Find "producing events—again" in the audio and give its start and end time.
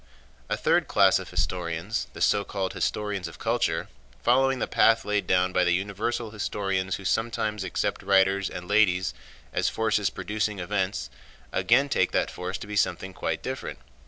10.09-11.87